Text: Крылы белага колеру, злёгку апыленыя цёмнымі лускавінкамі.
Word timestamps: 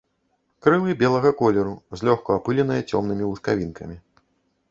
Крылы 0.67 0.95
белага 1.01 1.31
колеру, 1.41 1.75
злёгку 2.01 2.35
апыленыя 2.37 2.87
цёмнымі 2.93 3.27
лускавінкамі. 3.29 3.97